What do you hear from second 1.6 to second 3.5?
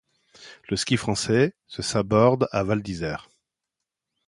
se saborde à Val-d'Isère.